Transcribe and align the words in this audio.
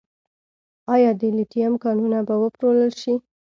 آیا 0.93 1.11
د 1.19 1.21
لیتیم 1.37 1.73
کانونه 1.83 2.19
به 2.27 2.35
وپلورل 2.43 2.91
شي؟ 3.01 3.13